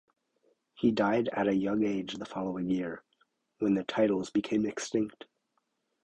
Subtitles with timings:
[0.73, 3.03] He died at a young age the following year,
[3.59, 5.25] when the titles became extinct.